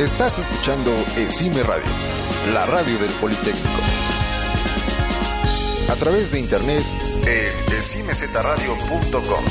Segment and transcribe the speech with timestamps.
[0.00, 1.84] Estás escuchando ESIME Radio,
[2.54, 3.68] la radio del Politécnico.
[5.90, 6.82] A través de internet
[7.26, 9.44] en esimezradio.com.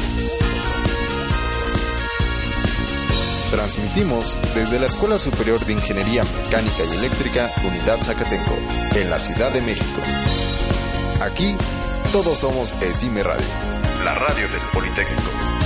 [3.51, 8.55] Transmitimos desde la Escuela Superior de Ingeniería Mecánica y Eléctrica Unidad Zacatenco,
[8.95, 10.01] en la Ciudad de México.
[11.21, 11.55] Aquí
[12.11, 13.45] todos somos ESIME Radio,
[14.03, 15.58] la radio del Politécnico.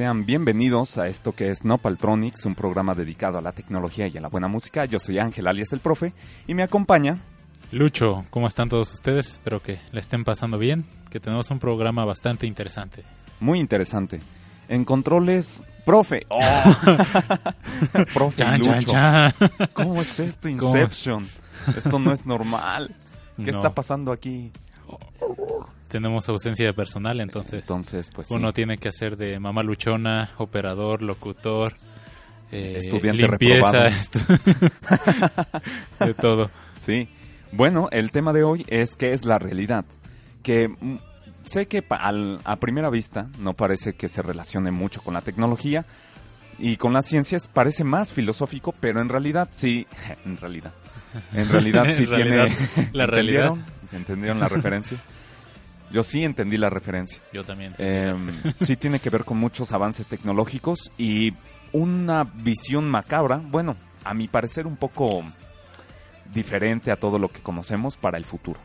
[0.00, 4.22] Sean bienvenidos a esto que es Nopaltronics, un programa dedicado a la tecnología y a
[4.22, 4.86] la buena música.
[4.86, 6.14] Yo soy Ángel, alias el profe,
[6.46, 7.18] y me acompaña...
[7.70, 9.32] Lucho, ¿cómo están todos ustedes?
[9.32, 13.04] Espero que le estén pasando bien, que tenemos un programa bastante interesante.
[13.40, 14.20] Muy interesante.
[14.68, 16.24] En controles, profe.
[16.30, 18.06] Oh.
[18.14, 18.96] profe Lucho.
[19.74, 21.28] ¿Cómo es esto, Inception?
[21.76, 22.90] Esto no es normal.
[23.44, 24.50] ¿Qué está pasando aquí?
[25.90, 31.02] Tenemos ausencia de personal, entonces, entonces pues uno tiene que hacer de mamá luchona, operador,
[31.02, 31.74] locutor,
[32.52, 33.88] eh, estudiante limpieza,
[36.06, 36.50] de todo.
[36.76, 37.08] Sí.
[37.52, 39.84] Bueno, el tema de hoy es qué es la realidad.
[40.44, 40.98] Que mm,
[41.44, 45.84] sé que a primera vista no parece que se relacione mucho con la tecnología
[46.58, 49.86] y con las ciencias, parece más filosófico, pero en realidad sí,
[50.24, 50.72] en realidad.
[51.34, 52.46] En realidad sí tiene
[52.92, 53.54] la realidad.
[53.84, 54.96] ¿Se entendieron la referencia?
[55.90, 57.20] Yo sí entendí la referencia.
[57.32, 57.74] Yo también.
[57.78, 61.32] Em, sí tiene que ver con muchos avances tecnológicos y
[61.72, 65.22] una visión macabra, bueno, a mi parecer un poco
[66.32, 68.60] diferente a todo lo que conocemos para el futuro.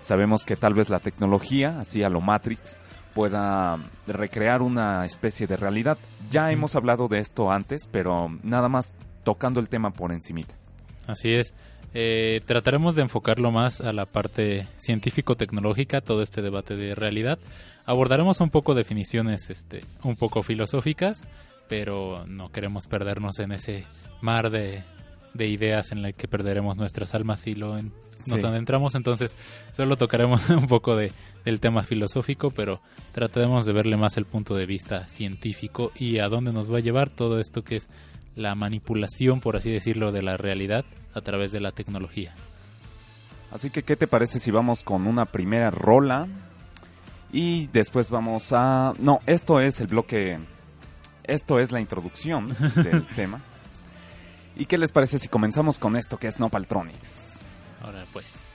[0.00, 2.78] Sabemos que tal vez la tecnología, así a lo Matrix,
[3.14, 5.96] pueda recrear una especie de realidad.
[6.30, 10.54] Ya hemos hablado de esto antes, pero nada más tocando el tema por encimita.
[11.06, 11.54] Así es.
[11.96, 17.38] Eh, trataremos de enfocarlo más a la parte científico-tecnológica, todo este debate de realidad.
[17.86, 21.22] Abordaremos un poco definiciones este, un poco filosóficas,
[21.68, 23.86] pero no queremos perdernos en ese
[24.20, 24.82] mar de,
[25.38, 27.78] ideas en el que perderemos nuestras almas si lo
[28.26, 28.96] nos adentramos.
[28.96, 29.36] Entonces,
[29.72, 31.12] solo tocaremos un poco de,
[31.44, 32.80] del tema filosófico, pero
[33.12, 36.80] trataremos de verle más el punto de vista científico y a dónde nos va a
[36.80, 37.88] llevar todo esto que es
[38.36, 40.84] la manipulación, por así decirlo, de la realidad
[41.14, 42.34] a través de la tecnología.
[43.52, 46.26] Así que, ¿qué te parece si vamos con una primera rola?
[47.32, 48.92] Y después vamos a...
[48.98, 50.38] No, esto es el bloque...
[51.22, 53.40] Esto es la introducción del tema.
[54.56, 57.44] ¿Y qué les parece si comenzamos con esto que es Nopaltronics?
[57.82, 58.54] Ahora pues.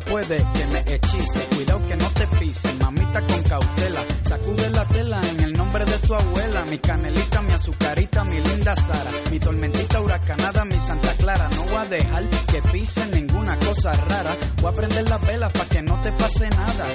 [0.00, 1.40] Puede que me hechice.
[1.54, 4.00] Cuidado que no te pise, mamita con cautela.
[4.22, 6.64] Sacude la tela en el nombre de tu abuela.
[6.66, 9.10] Mi canelita, mi azucarita, mi linda Sara.
[9.30, 11.48] Mi tormentita huracanada, mi Santa Clara.
[11.56, 14.34] No voy a dejar que pise ninguna cosa rara.
[14.60, 16.86] Voy a prender las velas para que no te pase nada.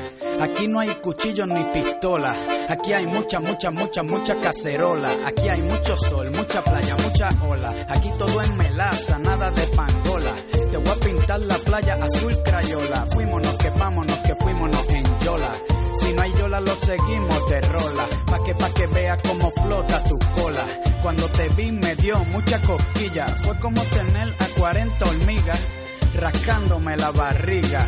[0.41, 2.33] Aquí no hay cuchillos ni pistola.
[2.69, 5.09] Aquí hay mucha, mucha, mucha, mucha cacerola.
[5.25, 7.73] Aquí hay mucho sol, mucha playa, mucha ola.
[7.89, 10.31] Aquí todo es melaza, nada de pangola.
[11.09, 13.07] Pintar la playa azul crayola.
[13.11, 15.49] Fuímonos, que vámonos, que fuímonos en yola.
[15.99, 18.05] Si no hay yola, lo seguimos de rola.
[18.27, 20.63] Pa' que, pa' que vea cómo flota tu cola.
[21.01, 23.25] Cuando te vi me dio mucha cosquilla.
[23.43, 25.59] Fue como tener a 40 hormigas
[26.13, 27.87] rascándome la barriga.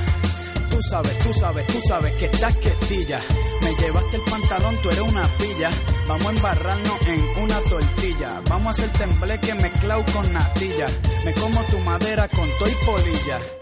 [0.72, 3.20] Tú sabes, tú sabes, tú sabes que estás quietilla.
[3.62, 5.70] Me llevaste el pantalón, tú eres una pilla.
[6.08, 8.42] Vamos a embarrarnos en una tortilla.
[8.50, 10.86] Vamos a hacer tembleque mezclado con natilla.
[11.24, 13.61] Me como tu madera con toy polilla.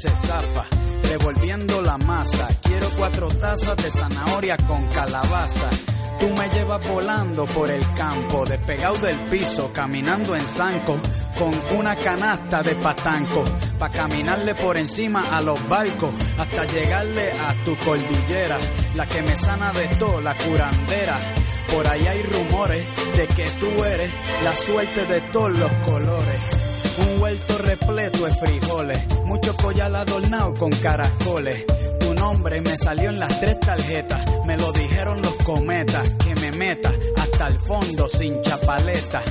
[0.00, 0.64] Se zafa.
[1.02, 2.48] Revolviendo la masa.
[2.62, 5.68] Quiero cuatro tazas de zanahoria con calabaza.
[6.18, 10.98] Tú me llevas volando por el campo, despegado del piso, caminando en zanco,
[11.38, 13.42] con una canasta de patanco,
[13.78, 18.58] pa' caminarle por encima a los barcos, hasta llegarle a tu cordillera,
[18.96, 21.18] la que me sana de todo, la curandera.
[21.72, 22.84] Por ahí hay rumores
[23.16, 24.10] de que tú eres
[24.44, 26.69] la suerte de todos los colores.
[27.00, 31.64] Un huerto repleto de frijoles, mucho collal adornado con caracoles.
[31.98, 36.52] Tu nombre me salió en las tres tarjetas, me lo dijeron los cometas, que me
[36.52, 39.22] meta hasta el fondo sin chapaleta,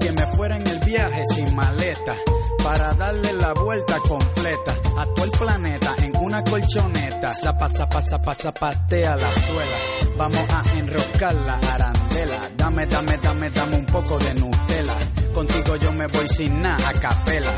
[0.00, 2.14] que me fuera en el viaje sin maleta,
[2.62, 7.32] para darle la vuelta completa a todo el planeta en una colchoneta.
[7.34, 9.78] Zapa, zapa, zapa, zapatea la suela,
[10.16, 12.50] vamos a enroscar la arandela.
[12.56, 14.94] Dame, dame, dame, dame un poco de Nutella,
[15.36, 17.52] contigo yo me voy sin nada a capela.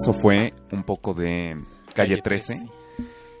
[0.00, 1.62] Eso fue un poco de
[1.94, 2.54] Calle Calle 13.
[2.54, 2.70] 13.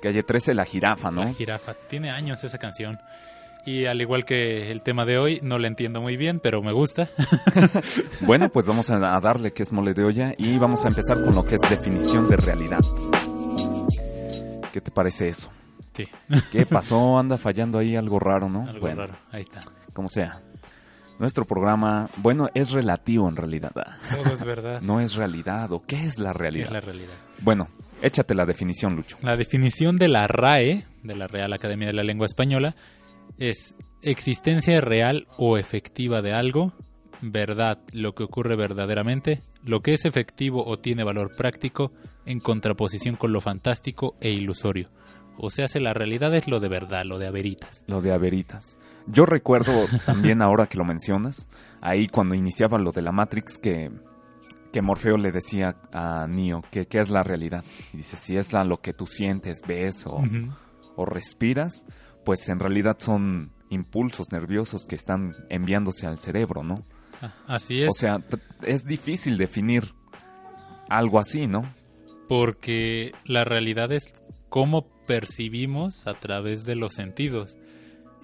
[0.02, 1.24] Calle 13, la jirafa, ¿no?
[1.24, 1.74] La jirafa.
[1.74, 2.98] Tiene años esa canción.
[3.64, 6.72] Y al igual que el tema de hoy, no la entiendo muy bien, pero me
[6.72, 7.08] gusta.
[8.22, 11.22] Bueno, pues vamos a a darle que es mole de olla y vamos a empezar
[11.22, 12.80] con lo que es definición de realidad.
[14.72, 15.50] ¿Qué te parece eso?
[15.94, 16.06] sí,
[16.52, 17.18] ¿Qué pasó?
[17.18, 18.66] Anda fallando ahí algo raro, ¿no?
[18.68, 19.18] algo bueno, raro.
[19.32, 19.60] Ahí está.
[19.92, 20.42] como sea.
[21.20, 23.72] Nuestro programa, bueno, es relativo en realidad.
[23.74, 24.80] Todo es verdad.
[24.82, 26.66] No es realidad, ¿o qué es la ¿Qué realidad?
[26.68, 27.12] es la realidad?
[27.42, 27.68] Bueno,
[28.00, 29.18] échate la definición, Lucho.
[29.20, 32.74] La definición de la RAE, de la Real Academia de la Lengua Española,
[33.36, 36.72] es existencia real o efectiva de algo,
[37.20, 41.92] verdad, lo que ocurre verdaderamente, lo que es efectivo o tiene valor práctico,
[42.24, 44.88] en contraposición con lo fantástico e ilusorio.
[45.42, 47.82] O sea, si la realidad es lo de verdad, lo de averitas.
[47.86, 48.76] Lo de Averitas.
[49.06, 49.72] Yo recuerdo
[50.06, 51.48] también ahora que lo mencionas,
[51.80, 53.90] ahí cuando iniciaba lo de la Matrix que,
[54.70, 57.64] que Morfeo le decía a Neo que qué es la realidad.
[57.94, 60.22] Y dice, si es la, lo que tú sientes, ves o,
[60.96, 61.86] o respiras,
[62.24, 66.84] pues en realidad son impulsos nerviosos que están enviándose al cerebro, ¿no?
[67.22, 67.88] Ah, Así es.
[67.88, 68.18] O sea,
[68.62, 69.94] es difícil definir
[70.88, 71.80] algo así, ¿no?
[72.30, 77.56] porque la realidad es cómo percibimos a través de los sentidos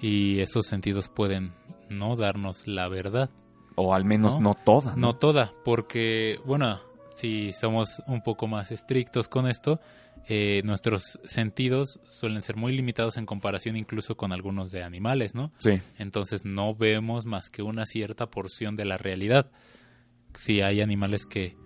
[0.00, 1.52] y esos sentidos pueden
[1.90, 3.28] no darnos la verdad,
[3.74, 4.40] O al menos No.
[4.40, 4.92] no, toda.
[4.94, 5.08] ¿no?
[5.08, 6.78] no toda, porque bueno,
[7.12, 9.80] si somos un poco más estrictos con esto,
[10.28, 15.50] eh, nuestros sentidos suelen ser muy limitados en comparación incluso con algunos de animales, ¿no?
[15.58, 19.50] Sí, Entonces no vemos más que una cierta porción de la realidad.
[20.34, 21.56] Si hay animales que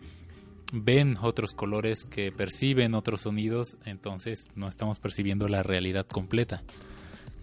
[0.73, 6.63] ven otros colores, que perciben otros sonidos, entonces no estamos percibiendo la realidad completa.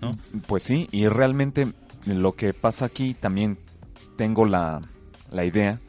[0.01, 0.17] ¿no?
[0.47, 1.67] Pues sí, y realmente
[2.05, 3.57] lo que pasa aquí también
[4.15, 4.81] tengo la,
[5.31, 5.79] la idea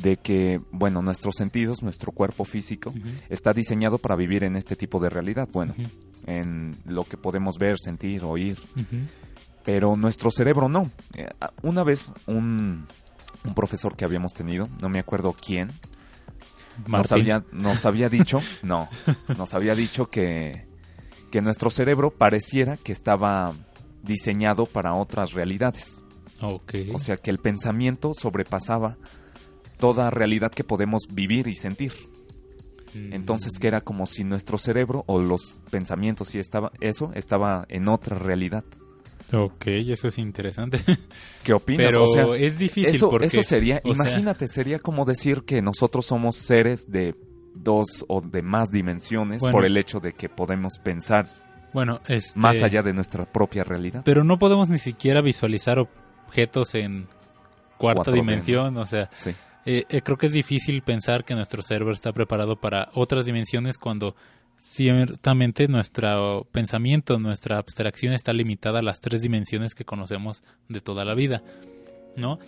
[0.00, 2.94] de que, bueno, nuestros sentidos, nuestro cuerpo físico,
[3.28, 5.74] está diseñado para vivir en este tipo de realidad, bueno,
[6.26, 8.58] en lo que podemos ver, sentir, oír,
[9.64, 10.90] pero nuestro cerebro no.
[11.14, 11.28] Eh,
[11.62, 12.86] Una vez un,
[13.44, 15.70] un profesor que habíamos tenido, no me acuerdo quién,
[16.86, 18.88] nos había, nos había dicho, no,
[19.36, 20.66] nos había dicho que,
[21.30, 23.52] que nuestro cerebro pareciera que estaba
[24.02, 26.02] diseñado para otras realidades.
[26.92, 28.96] O sea, que el pensamiento sobrepasaba
[29.78, 31.92] toda realidad que podemos vivir y sentir.
[32.94, 37.64] Mm, Entonces, que era como si nuestro cerebro o los pensamientos y estaba eso estaba
[37.68, 38.64] en otra realidad.
[39.32, 40.80] Ok, eso es interesante.
[41.42, 41.86] ¿Qué opinas?
[41.88, 43.26] Pero O sea, es difícil eso, porque...
[43.26, 47.14] eso sería, sea, imagínate, sería como decir que nosotros somos seres de
[47.54, 49.56] dos o de más dimensiones Bueno.
[49.56, 51.26] por el hecho de que podemos pensar
[51.72, 54.02] bueno, este, más allá de nuestra propia realidad.
[54.04, 57.08] Pero no podemos ni siquiera visualizar objetos en
[57.78, 59.30] cuarta 4D, dimensión, o sea, Sí.
[59.64, 63.78] Eh, eh, creo que es difícil pensar que nuestro cerebro está preparado para otras dimensiones
[63.78, 64.16] cuando
[64.62, 71.04] ciertamente nuestro pensamiento, nuestra abstracción está limitada a las tres dimensiones que conocemos de toda
[71.04, 71.42] la vida,
[72.16, 72.38] ¿no?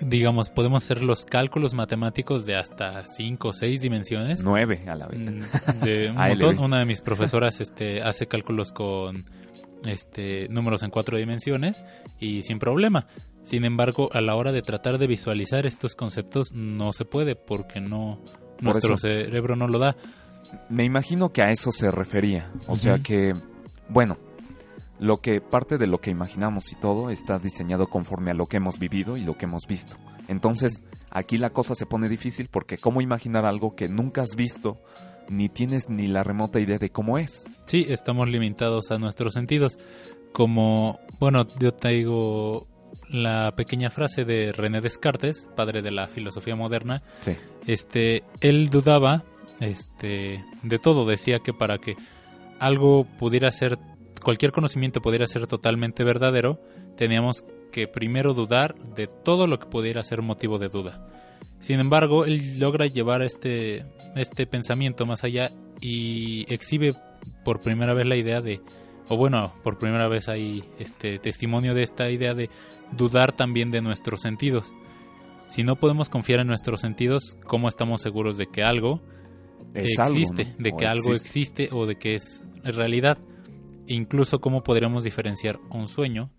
[0.00, 4.42] digamos, podemos hacer los cálculos matemáticos de hasta 5 o 6 dimensiones.
[4.42, 5.18] 9 a la vez.
[5.18, 6.58] Mm, de un montón.
[6.58, 9.24] Una de mis profesoras este, hace cálculos con
[9.86, 11.84] este, números en cuatro dimensiones
[12.18, 13.06] y sin problema.
[13.42, 17.80] Sin embargo, a la hora de tratar de visualizar estos conceptos no se puede porque
[17.80, 18.22] no
[18.60, 19.08] nuestro eso.
[19.08, 19.96] cerebro no lo da.
[20.68, 22.50] Me imagino que a eso se refería.
[22.66, 23.34] O sea que,
[23.88, 24.16] bueno,
[24.98, 28.58] lo que parte de lo que imaginamos y todo está diseñado conforme a lo que
[28.58, 29.96] hemos vivido y lo que hemos visto.
[30.28, 34.78] Entonces, aquí la cosa se pone difícil porque cómo imaginar algo que nunca has visto
[35.28, 37.44] ni tienes ni la remota idea de cómo es.
[37.66, 39.78] Sí, estamos limitados a nuestros sentidos.
[40.32, 42.66] Como, bueno, yo te digo
[43.08, 47.32] la pequeña frase de René Descartes, padre de la filosofía moderna, Sí.
[47.66, 49.24] este, él dudaba
[49.58, 51.04] este, de todo.
[51.06, 51.96] Decía que para que
[52.58, 53.78] algo pudiera ser,
[54.22, 56.60] cualquier conocimiento pudiera ser totalmente verdadero,
[56.96, 61.06] teníamos que primero dudar de todo lo que pudiera ser motivo de duda.
[61.60, 63.84] Sin embargo, él logra llevar este,
[64.16, 66.94] este pensamiento más allá y exhibe
[67.44, 68.60] por primera vez la idea de,
[69.08, 72.50] o bueno, por primera vez hay este testimonio de esta idea de
[72.92, 74.72] dudar también de nuestros sentidos.
[75.48, 79.02] Si no podemos confiar en nuestros sentidos, ¿cómo estamos seguros de que algo
[79.74, 80.64] Es algo, existe, ¿no?
[80.64, 81.62] de que algo existe.
[81.64, 83.18] existe o de que es realidad?
[83.86, 86.30] Incluso cómo podríamos diferenciar un sueño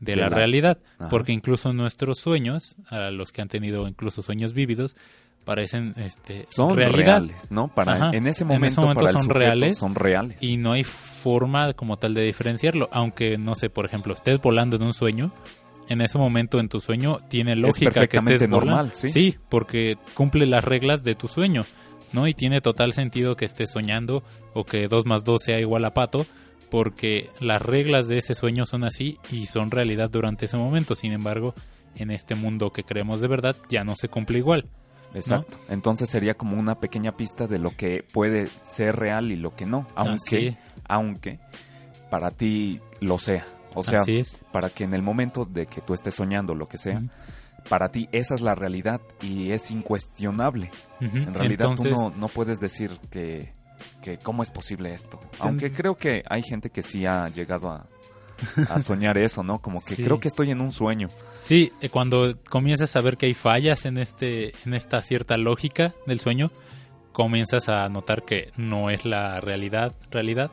[0.00, 1.08] de, De la, la- realidad, Ajá.
[1.08, 4.96] porque incluso nuestros sueños, a los que han tenido incluso sueños vívidos,
[5.44, 7.68] parecen este Son realidad reales, ¿no?
[7.68, 8.10] Para, Ajá.
[8.12, 10.42] en ese En momento, ese momento para el son sujeto reales son reales.
[10.42, 14.76] y no hay forma como tal de diferenciarlo, aunque no sé, por ejemplo, estés volando
[14.76, 15.32] en un sueño,
[15.88, 18.70] en ese momento en tu sueño tiene lógica que perfectamente estés volando.
[18.76, 19.36] normal, ¿sí?
[19.48, 21.64] porque cumple las reglas de tu sueño,
[22.12, 22.26] ¿no?
[22.26, 24.22] Y tiene total sentido que estés soñando
[24.54, 26.26] o que 2 más 2 sea igual a pato,
[26.70, 30.94] porque las reglas de ese sueño son así y son realidad durante ese momento.
[30.94, 31.54] Sin embargo,
[31.94, 34.66] en este mundo que creemos de verdad ya no se cumple igual.
[35.14, 35.58] Exacto.
[35.68, 39.64] Entonces sería como una pequeña pista de lo que puede ser real y lo que
[39.64, 40.56] no, aunque
[40.88, 41.38] aunque
[42.10, 43.46] para ti lo sea.
[43.74, 44.04] O sea,
[44.52, 47.02] para que en el momento de que tú estés soñando lo que sea.
[47.68, 50.70] Para ti esa es la realidad y es incuestionable.
[51.00, 53.52] En realidad Entonces, tú no, no puedes decir que,
[54.02, 55.20] que cómo es posible esto.
[55.40, 57.86] Aunque creo que hay gente que sí ha llegado a,
[58.70, 59.60] a soñar eso, ¿no?
[59.60, 60.04] Como que Sí.
[60.04, 61.08] creo que estoy en un sueño.
[61.34, 65.94] Sí, eh, cuando comienzas a ver que hay fallas en este, en esta cierta lógica
[66.06, 66.50] del sueño,
[67.12, 70.50] comienzas a notar que no es la realidad, realidad,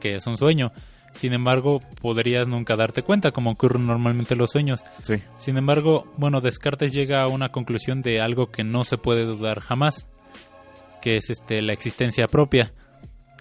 [0.00, 0.72] que es un sueño.
[1.14, 4.82] Sin embargo, podrías nunca darte cuenta, como ocurren normalmente los sueños.
[5.02, 5.14] Sí.
[5.36, 9.60] Sin embargo, bueno, Descartes llega a una conclusión de algo que no se puede dudar
[9.60, 10.06] jamás,
[11.02, 12.72] que es este la existencia propia.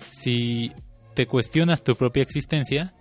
[0.10, 0.72] Si
[1.13, 2.94] te cuestionas tu propia existencia,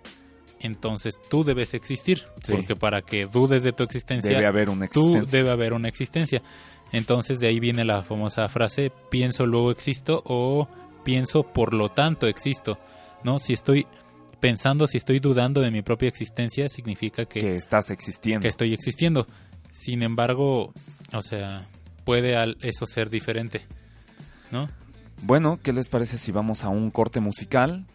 [0.59, 2.53] entonces tú debes existir, Sí.
[2.53, 5.39] porque para que dudes de tu existencia, Debe haber una tú existencia.
[5.39, 6.41] debe haber una existencia.
[6.91, 10.67] Entonces de ahí viene la famosa frase pienso luego existo o
[11.03, 12.77] pienso por lo tanto existo,
[13.23, 13.39] ¿no?
[13.39, 13.87] Si estoy
[14.41, 18.41] pensando, si estoy dudando de mi propia existencia, significa que, que estás existiendo.
[18.41, 19.25] que estoy existiendo.
[19.71, 20.73] Sin embargo,
[21.13, 21.65] o sea,
[22.03, 23.61] puede al- eso ser diferente,
[24.51, 24.67] ¿no?
[25.21, 27.85] Bueno, ¿qué les parece si vamos a un corte musical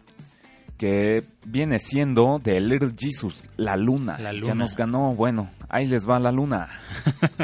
[0.77, 4.17] que viene siendo de Little Jesus, La Luna?
[4.17, 4.55] La Ya Luna.
[4.55, 6.69] nos ganó, bueno, ahí les va La Luna.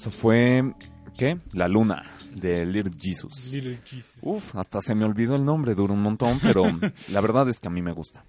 [0.00, 0.74] eso fue,
[1.14, 1.38] ¿qué?
[1.52, 2.02] La luna
[2.34, 3.54] de Little Jesus.
[4.22, 6.62] Uf, hasta se me olvidó el nombre, dura un montón, pero
[7.12, 8.24] la verdad es que a mí me gusta.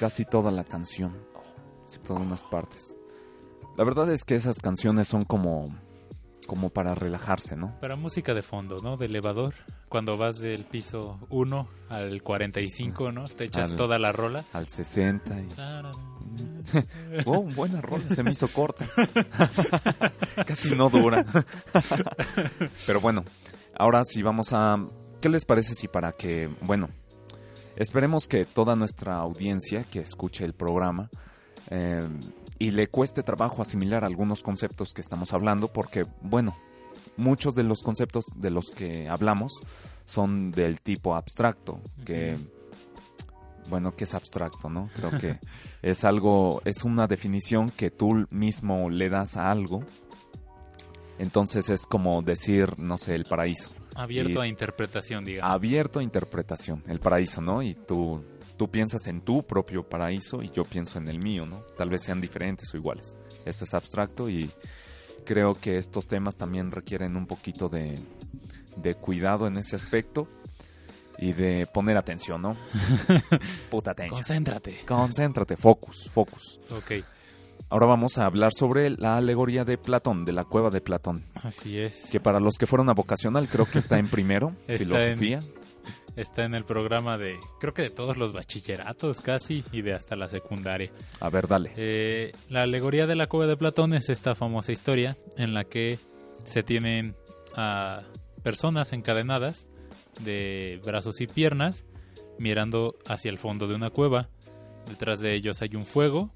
[0.00, 1.16] Casi toda la canción,
[1.84, 2.96] excepto unas partes.
[3.76, 5.72] La verdad es que esas canciones son como,
[6.48, 7.78] como para relajarse, ¿no?
[7.78, 8.96] Para música de fondo, ¿no?
[8.96, 9.54] De elevador.
[9.90, 13.24] Cuando vas del piso 1 al 45, ¿no?
[13.28, 14.44] Te echas Al- toda la rola.
[14.52, 15.48] Al 60 y...
[17.26, 18.86] Oh, buena rola, se me hizo corta.
[20.46, 21.26] Casi no dura.
[22.86, 23.24] Pero bueno,
[23.76, 24.76] ahora sí vamos a...
[25.20, 26.88] ¿Qué les parece si para que, bueno,
[27.74, 31.10] esperemos que toda nuestra audiencia que escuche el programa
[31.68, 32.08] eh,
[32.60, 36.56] y le cueste trabajo asimilar algunos conceptos que estamos hablando, porque, bueno,
[37.16, 39.60] muchos de los conceptos de los que hablamos
[40.04, 42.36] son del tipo abstracto, que...
[43.68, 44.90] Bueno, que es abstracto, ¿no?
[44.96, 45.38] Creo que
[45.82, 49.84] es algo, es una definición que tú mismo le das a algo.
[51.18, 53.70] Entonces es como decir, no sé, el paraíso.
[53.94, 55.54] Abierto Y- a interpretación, digamos.
[55.54, 57.62] Abierto a interpretación, el paraíso, ¿no?
[57.62, 58.24] Y tú,
[58.56, 61.60] tú piensas en tu propio paraíso y yo pienso en el mío, ¿no?
[61.76, 63.16] Tal vez sean diferentes o iguales.
[63.44, 64.50] Eso es abstracto y
[65.24, 67.98] creo que estos temas también requieren un poquito de,
[68.76, 70.28] de cuidado en ese aspecto
[71.18, 72.56] y de poner atención, ¿no?
[73.70, 74.16] Puta atención.
[74.16, 74.80] Concéntrate.
[74.86, 76.60] Concéntrate, focus, focus.
[76.70, 76.92] Ok,
[77.68, 81.78] Ahora vamos a hablar sobre la alegoría de Platón, de la cueva de Platón, así
[81.78, 82.08] es.
[82.10, 85.40] que para los que fueron a vocacional creo que está en primero, Está filosofía.
[86.16, 90.16] Está en el programa de, creo que de todos los bachilleratos casi y de hasta
[90.16, 90.90] la secundaria.
[91.20, 91.72] A ver, dale.
[91.76, 95.98] Eh, la alegoría de la cueva de Platón es esta famosa historia en la que
[96.44, 97.14] se tienen
[97.56, 98.02] a
[98.42, 99.66] personas encadenadas
[100.20, 101.84] de brazos y piernas
[102.38, 104.28] mirando hacia el fondo de una cueva.
[104.88, 106.30] Detrás de ellos hay un fuego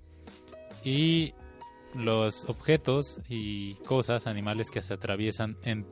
[0.85, 1.35] y
[1.95, 5.87] los objetos y cosas, animales que se atraviesan en,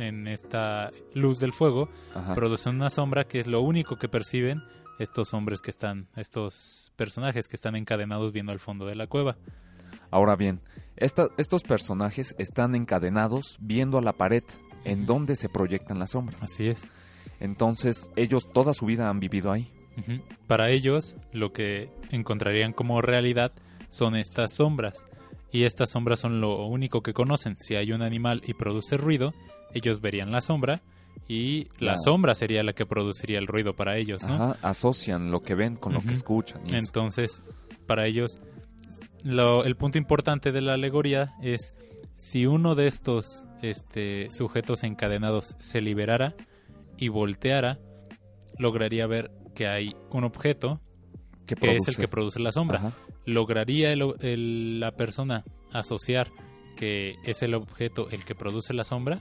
[0.00, 2.34] en esta luz del fuego Ajá.
[2.34, 4.62] producen una sombra que es lo único que perciben
[4.98, 9.36] estos hombres que están, estos personajes que están encadenados viendo al fondo de la cueva.
[10.10, 10.60] Ahora bien,
[10.96, 14.42] esta- estos personajes están encadenados viendo a la pared
[14.84, 16.42] en donde se proyectan las sombras.
[16.42, 16.82] Así es.
[17.38, 19.70] Entonces, ellos toda su vida han vivido ahí.
[20.46, 23.52] Para ellos, lo que encontrarían como realidad
[23.90, 25.04] son estas sombras.
[25.52, 27.56] Y estas sombras son lo único que conocen.
[27.56, 29.34] Si hay un animal y produce ruido,
[29.74, 30.82] ellos verían la sombra
[31.28, 34.34] y la sombra sería la que produciría el ruido para ellos, ¿no?
[34.34, 36.62] Ajá, asocian lo que ven con lo que escuchan.
[36.66, 36.86] y eso.
[36.86, 37.42] Entonces,
[37.86, 38.38] para ellos,
[39.24, 41.74] lo- el punto importante de la alegoría es
[42.16, 46.34] si uno de estos este, sujetos encadenados se liberara
[46.96, 47.78] y volteara,
[48.58, 50.80] lograría ver que hay un objeto
[51.46, 52.78] que que es el que produce la sombra.
[52.78, 52.92] Ajá.
[53.26, 56.30] ¿Lograría el- el- la persona asociar
[56.76, 59.20] que es el objeto el que produce la sombra?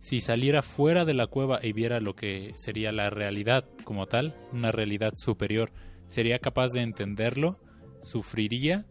[0.00, 4.36] Si saliera fuera de la cueva y viera lo que sería la realidad como tal,
[4.52, 5.72] una realidad superior,
[6.06, 7.58] ¿sería capaz de entenderlo?
[8.00, 8.86] ¿Sufriría?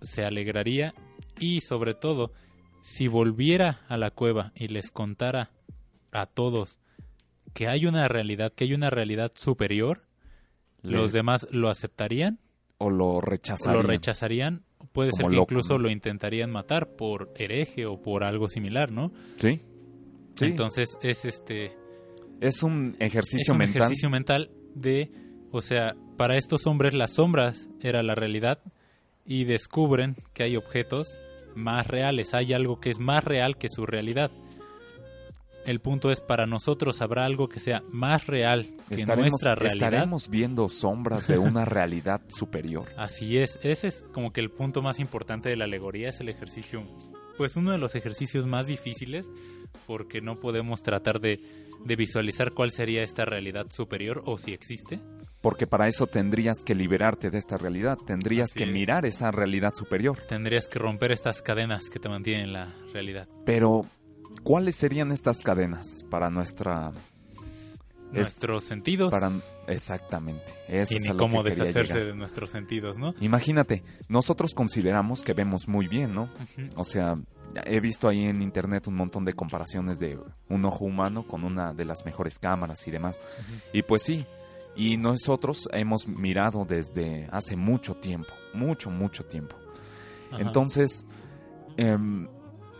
[0.00, 0.94] ¿Se alegraría?
[1.38, 2.32] Y sobre todo,
[2.82, 5.52] si volviera a la cueva y les contara
[6.10, 6.78] a todos
[7.54, 10.02] que hay una realidad, que hay una realidad superior,
[10.82, 12.40] ¿los demás lo aceptarían?
[12.78, 13.82] o lo o rechazarían.
[13.82, 15.84] lo rechazarían, puede ser que loco, incluso ¿no?
[15.84, 19.12] lo intentarían matar por hereje o por algo similar, ¿no?
[19.36, 19.60] Sí.
[20.38, 20.46] Sí.
[20.46, 21.76] Entonces es este
[22.40, 23.82] es un es ejercicio un mental.
[23.82, 25.10] ejercicio mental de,
[25.50, 28.60] o sea, para estos hombres las sombras era la realidad
[29.24, 31.18] y descubren que hay objetos
[31.54, 34.30] más reales, hay algo que es más real que su realidad.
[35.66, 39.88] El punto es para nosotros habrá algo que sea más real que Estaremos, nuestra realidad.
[39.88, 42.86] estaremos viendo sombras de una realidad superior.
[42.96, 46.28] Así es, ese es como que el punto más importante de la alegoría, es el
[46.30, 46.84] ejercicio
[47.36, 49.30] pues uno de los ejercicios más difíciles
[49.86, 51.40] porque no podemos tratar de,
[51.84, 55.00] de visualizar cuál sería esta realidad superior o si existe.
[55.40, 58.70] Porque para eso tendrías que liberarte de esta realidad, tendrías Así que es.
[58.72, 60.18] mirar esa realidad superior.
[60.28, 63.28] Tendrías que romper estas cadenas que te mantienen en la realidad.
[63.46, 63.86] Pero,
[64.42, 66.90] ¿cuáles serían estas cadenas para nuestra...
[66.92, 69.30] es- Nuestros sentidos para
[69.68, 70.44] Exactamente.
[70.66, 72.06] Eso y es ni cómo que deshacerse llegar.
[72.08, 73.14] de nuestros sentidos, ¿no?
[73.20, 76.30] Imagínate, nosotros consideramos que vemos muy bien, ¿no?
[76.74, 77.16] O sea,
[77.64, 80.18] he visto ahí en internet un montón de comparaciones de
[80.48, 83.20] un ojo humano con una de las mejores cámaras y demás.
[83.72, 84.26] Y pues sí,
[84.76, 89.56] y nosotros hemos mirado desde hace mucho tiempo, mucho, mucho tiempo.
[90.30, 90.42] Ajá.
[90.42, 91.06] Entonces,
[91.76, 92.28] em,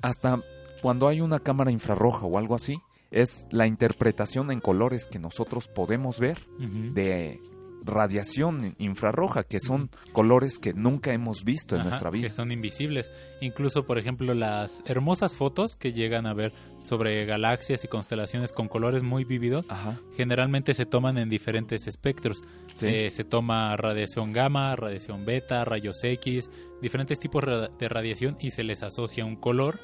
[0.02, 0.40] hasta
[0.80, 2.76] cuando hay una cámara infrarroja o algo así,
[3.10, 7.40] es la interpretación en colores que nosotros podemos ver de
[7.84, 12.24] radiación infrarroja, que son colores que nunca hemos visto en Ajá, nuestra vida.
[12.24, 13.10] Que son invisibles.
[13.40, 18.68] Incluso, por ejemplo, las hermosas fotos que llegan a ver sobre galaxias y constelaciones con
[18.68, 22.42] colores muy vívidos, Ajá, generalmente se toman en diferentes espectros.
[22.74, 22.86] sí.
[22.86, 28.62] Eh, se toma radiación gamma, radiación beta, rayos X, diferentes tipos de radiación y se
[28.64, 29.80] les asocia un color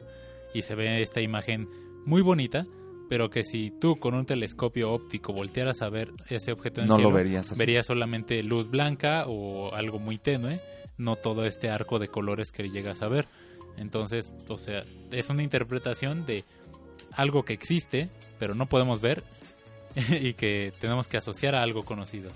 [0.55, 1.69] y se ve esta imagen
[2.07, 2.67] muy bonita,
[3.09, 6.89] pero que si tú con un telescopio óptico voltearas a ver ese objeto en el
[6.89, 7.59] No lo cielo, verías así.
[7.59, 10.61] verías solamente luz blanca o algo muy tenue,
[10.97, 13.27] no todo este arco de colores que llegas a ver.
[13.77, 16.45] Entonces, o sea, es una interpretación de
[17.13, 19.23] algo que existe, pero no podemos ver
[20.21, 22.31] y que tenemos que asociar a algo conocido.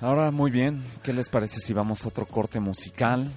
[0.00, 3.30] Ahora, muy bien, ¿qué les parece si vamos a otro corte musical?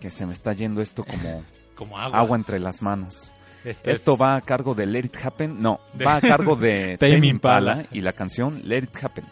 [0.00, 1.42] Que se me está yendo esto como
[1.74, 2.18] Como agua.
[2.20, 3.32] agua entre las manos.
[3.64, 5.60] Esto, Esto es- va a cargo de Let It Happen.
[5.60, 7.26] No, De- va a cargo de Tame.
[7.26, 9.24] Impala y la canción Let It Happen.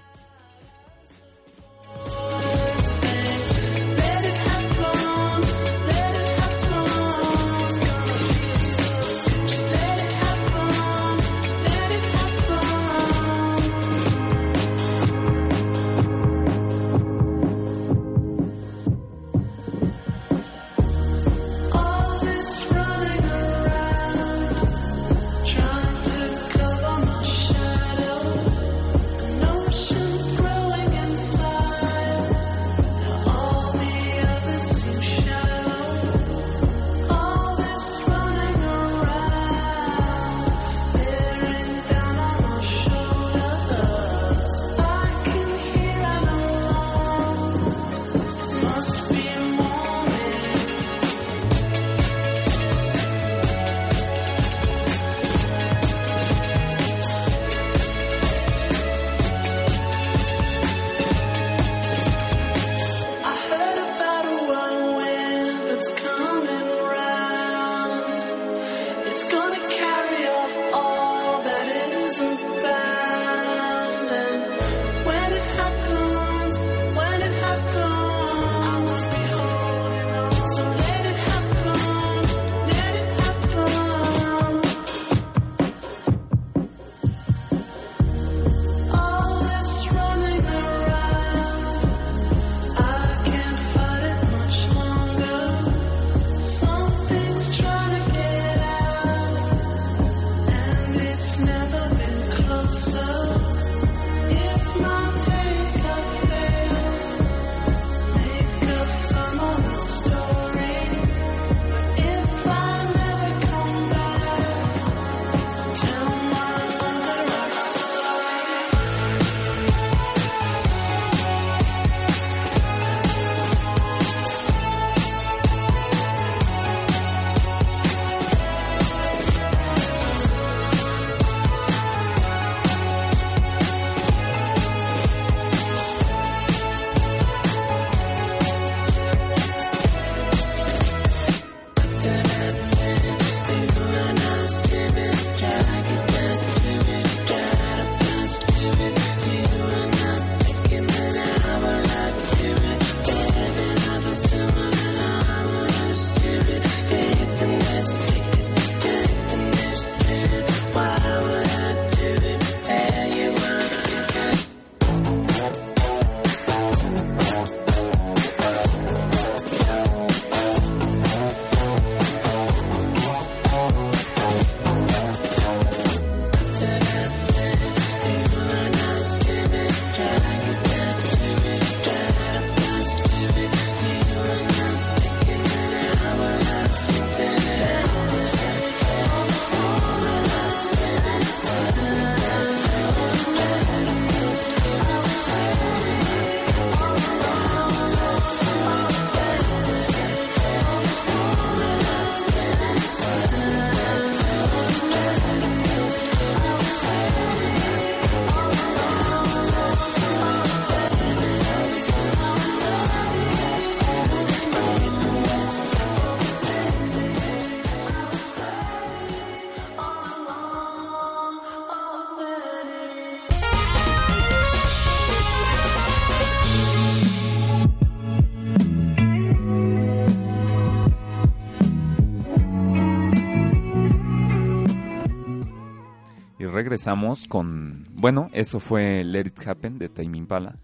[236.72, 240.56] Regresamos con, bueno, eso fue Let It Happen de Tame Impala.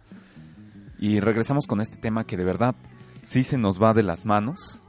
[0.99, 2.75] Y regresamos con este tema que de verdad
[3.21, 4.81] sí se nos va de las manos.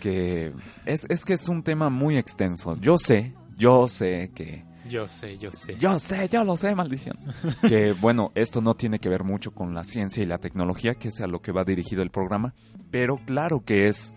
[0.00, 0.54] Que
[0.86, 2.74] es, es que es un tema muy extenso.
[2.80, 5.76] Yo sé, yo sé que Yo sé, yo sé.
[5.76, 7.18] yo sé, yo lo sé, maldición.
[7.68, 11.08] que bueno, esto no tiene que ver mucho con la ciencia y la tecnología, que
[11.08, 12.54] es a lo que va dirigido el programa,
[12.90, 14.14] pero claro que es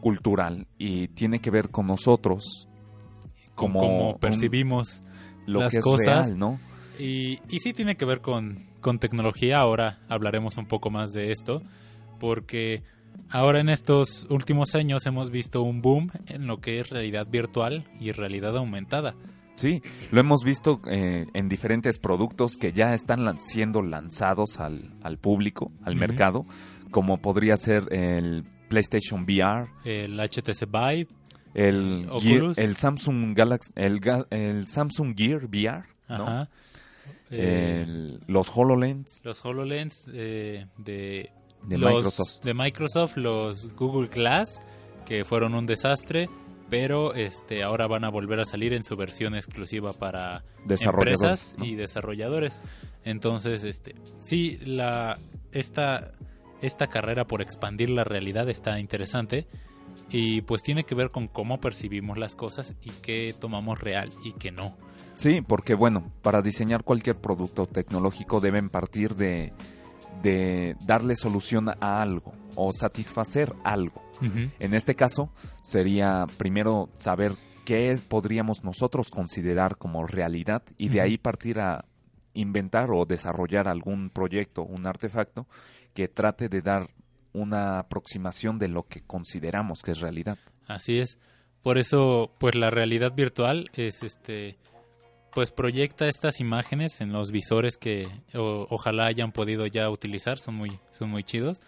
[0.00, 2.68] cultural y tiene que ver con nosotros
[3.54, 5.02] Como, como percibimos.
[5.46, 6.26] Lo las que es cosas.
[6.28, 6.60] real, ¿no?
[6.98, 9.58] Y, y sí tiene que ver con, con tecnología.
[9.58, 11.62] Ahora hablaremos un poco más de esto.
[12.20, 12.82] Porque
[13.30, 17.84] ahora en estos últimos años hemos visto un boom en lo que es realidad virtual
[18.00, 19.14] y realidad aumentada.
[19.56, 24.94] Sí, lo hemos visto eh, en diferentes productos que ya están lan- siendo lanzados al,
[25.02, 26.42] al público, al mercado,
[26.90, 31.08] como podría ser el PlayStation VR, El HTC Vive,
[31.54, 36.14] el, Gear- el Samsung Galaxy, el, el Samsung Gear VR, ¿no?
[36.26, 36.48] ajá,
[37.30, 41.30] eh, El- los HoloLens los HoloLens eh, de,
[41.64, 42.42] de los- Microsoft.
[42.44, 44.60] de Microsoft, los Google Glass,
[45.06, 46.28] que fueron un desastre,
[46.70, 51.64] pero este ahora van a volver a salir en su versión exclusiva para empresas ¿no?
[51.66, 52.60] y desarrolladores.
[53.04, 55.18] Entonces, este, sí, la
[55.52, 56.12] esta
[56.62, 59.46] esta carrera por expandir la realidad está interesante
[60.10, 64.32] y pues tiene que ver con cómo percibimos las cosas y qué tomamos real y
[64.32, 64.76] qué no.
[65.16, 69.52] Sí, porque bueno, para diseñar cualquier producto tecnológico deben partir de,
[70.22, 74.02] de darle solución a algo o satisfacer algo.
[74.60, 77.32] En este caso, sería primero saber
[77.64, 81.84] qué es- podríamos nosotros considerar como realidad y de ahí partir a
[82.34, 85.46] inventar o desarrollar algún proyecto, un artefacto
[85.92, 86.88] que trate de dar
[87.32, 90.38] una aproximación de lo que consideramos que es realidad.
[90.66, 91.18] Así es.
[91.62, 94.58] Por eso, pues la realidad virtual es este
[95.34, 100.56] pues proyecta estas imágenes en los visores que o- ojalá hayan podido ya utilizar, son
[100.56, 101.60] muy son muy chidos.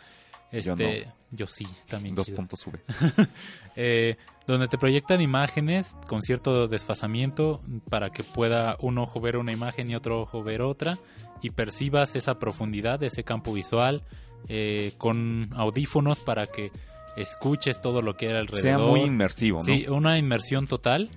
[0.52, 2.36] Yo Este, yo, sí, están bien Dos chidos.
[2.36, 2.80] puntos sube.
[3.76, 7.60] Eh, donde te proyectan imágenes con cierto desfasamiento
[7.90, 10.96] para que pueda un ojo ver una imagen y otro ojo ver otra
[11.42, 14.04] y percibas esa profundidad, ese campo visual
[14.48, 16.70] eh, con audífonos para que
[17.16, 18.60] escuches todo lo que hay alrededor.
[18.60, 19.64] Sea muy inmersivo, ¿no?
[19.64, 21.10] Sí, una inmersión total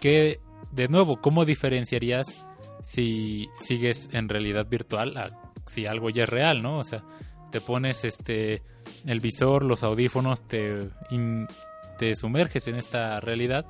[0.00, 0.40] que,
[0.72, 2.46] de nuevo, ¿cómo diferenciarías
[2.82, 5.30] si sigues en realidad virtual a
[5.66, 6.78] si algo ya es real, ¿no?
[6.78, 7.02] O sea,
[7.50, 8.62] te pones este
[9.06, 11.46] el visor, los audífonos, te, in-
[11.98, 13.64] te sumerges en esta realidad,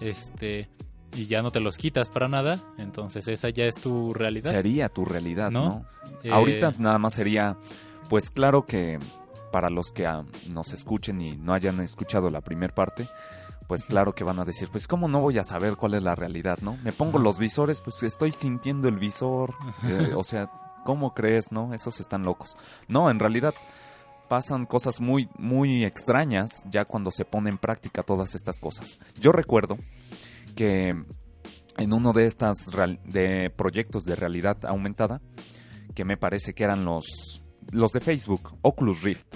[0.00, 0.68] este
[1.16, 4.50] y ya no te los quitas para nada, entonces esa ya es tu realidad.
[4.52, 5.68] Sería tu realidad, ¿no?
[5.68, 5.86] ¿No?
[6.24, 7.56] Eh, Ahorita nada más sería,
[8.08, 8.98] pues claro que
[9.52, 13.06] para los que ah, nos escuchen y no hayan escuchado la primera parte,
[13.68, 16.14] pues claro que van a decir, pues cómo no voy a saber cuál es la
[16.14, 16.76] realidad, ¿no?
[16.84, 20.50] Me pongo los visores, pues estoy sintiendo el visor, eh, o sea,
[20.84, 21.72] ¿cómo crees, no?
[21.72, 22.56] Esos están locos.
[22.88, 23.54] No, en realidad
[24.28, 28.98] pasan cosas muy, muy extrañas ya cuando se pone en práctica todas estas cosas.
[29.20, 29.78] Yo recuerdo
[30.56, 30.88] que
[31.76, 35.20] en uno de estas real- de proyectos de realidad aumentada,
[35.94, 39.26] que me parece que eran los, los de Facebook, Oculus Rift,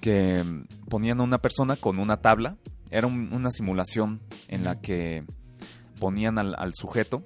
[0.00, 0.44] que
[0.88, 2.56] ponían a una persona con una tabla,
[2.90, 5.24] era un- una simulación en la que
[5.98, 7.24] ponían al, al sujeto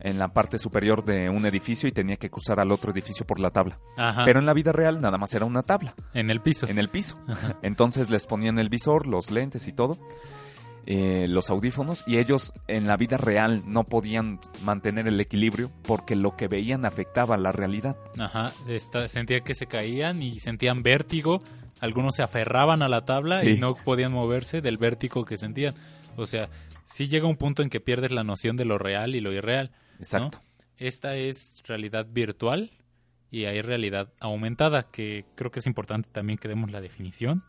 [0.00, 3.40] en la parte superior de un edificio y tenía que cruzar al otro edificio por
[3.40, 3.78] la tabla.
[3.96, 5.94] Ajá, Pero en la vida real nada más era una tabla.
[6.14, 6.68] En el piso.
[6.68, 7.18] en el piso.
[7.62, 9.98] Entonces les ponían el visor, los lentes y todo,
[10.90, 16.16] eh, los audífonos, y ellos en la vida real no podían mantener el equilibrio porque
[16.16, 17.96] lo que veían afectaba la realidad.
[18.18, 21.42] Ajá, esta- sentía que se caían y sentían vértigo.
[21.80, 23.50] Algunos se aferraban a la tabla Sí.
[23.50, 25.74] y no podían moverse del vértigo que sentían.
[26.16, 26.48] O sea,
[26.86, 29.72] sí llega un punto en que pierdes la noción de lo real y lo irreal.
[29.98, 30.38] Exacto.
[30.78, 32.70] Esta es realidad virtual
[33.30, 37.44] y hay realidad aumentada, que creo que es importante también que demos la definición.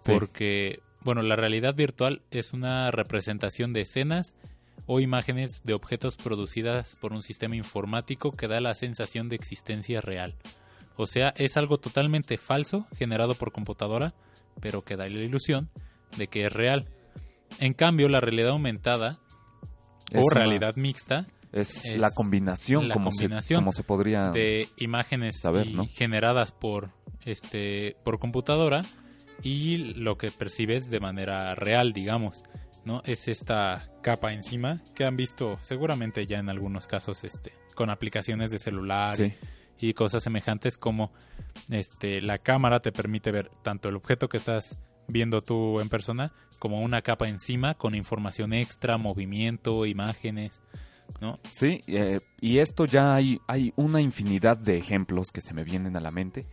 [0.00, 0.12] Sí.
[0.12, 4.34] Porque, bueno, la realidad virtual es una representación de escenas
[4.86, 10.00] o imágenes de objetos producidas por un sistema informático que da la sensación de existencia
[10.00, 10.34] real.
[10.96, 14.14] O sea, es algo totalmente falso, generado por computadora,
[14.60, 15.70] pero que da la ilusión
[16.16, 16.86] de que es real.
[17.58, 19.18] En cambio, la realidad aumentada
[20.12, 23.82] Es o una- realidad mixta Es, es la combinación, la como, combinación Se, como se
[23.84, 24.30] podría...
[24.30, 25.86] de imágenes saber, y ¿no?
[25.86, 26.90] generadas por
[27.24, 28.82] este por computadora
[29.42, 32.42] y lo que percibes de manera real, digamos,
[32.84, 33.02] ¿no?
[33.04, 38.50] Es esta capa encima que han visto seguramente ya en algunos casos este con aplicaciones
[38.50, 39.32] de celular Sí,
[39.78, 41.12] y cosas semejantes como
[41.70, 44.78] este la cámara te permite ver tanto el objeto que estás
[45.08, 50.60] viendo tú en persona como una capa encima con información extra, movimiento, imágenes.
[51.20, 51.38] ¿no?
[51.50, 55.96] Sí, eh, y esto ya hay, hay una infinidad de ejemplos que se me vienen
[55.96, 56.46] a la mente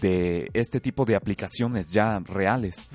[0.00, 2.88] de este tipo de aplicaciones ya reales.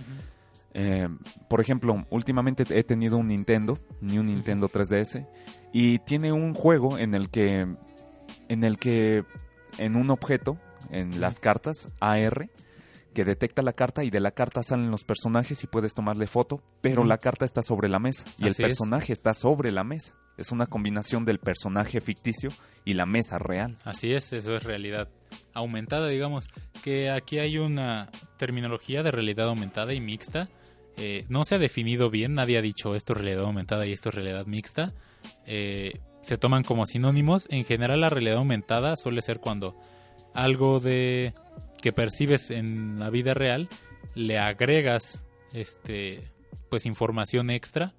[0.74, 1.08] Eh,
[1.50, 5.28] por ejemplo, últimamente he tenido un Nintendo, ni un Nintendo 3DS,
[5.74, 7.68] y tiene un juego en el que,
[8.48, 9.24] en el que,
[9.78, 10.58] en un objeto,
[10.92, 12.50] en las cartas AR,
[13.14, 16.62] que detecta la carta y de la carta salen los personajes y puedes tomarle foto,
[16.82, 18.58] pero la carta está sobre la mesa y Así el es.
[18.58, 20.16] personaje está sobre la mesa.
[20.38, 22.50] Es una combinación del personaje ficticio
[22.86, 23.76] y la mesa real.
[23.84, 25.10] Así es, eso es realidad
[25.54, 26.48] aumentada, digamos.
[26.82, 30.50] Que aquí hay una terminología de realidad aumentada y mixta.
[30.96, 34.10] Eh, no se ha definido bien, nadie ha dicho esto es realidad aumentada y esto
[34.10, 34.94] es realidad mixta.
[35.46, 37.48] Eh, se toman como sinónimos.
[37.50, 39.76] En general, la realidad aumentada suele ser cuando
[40.34, 41.34] algo de
[41.82, 43.70] que percibes en la vida real
[44.16, 45.24] le agregas
[45.54, 46.24] este
[46.70, 47.94] pues información extra,